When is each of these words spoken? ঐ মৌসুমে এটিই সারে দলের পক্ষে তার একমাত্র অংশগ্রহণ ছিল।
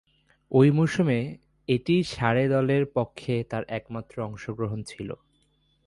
ঐ 0.51 0.61
মৌসুমে 0.71 1.19
এটিই 1.69 2.03
সারে 2.03 2.45
দলের 2.47 2.83
পক্ষে 2.95 3.33
তার 3.43 3.63
একমাত্র 3.69 4.15
অংশগ্রহণ 4.21 4.79
ছিল। 4.83 5.09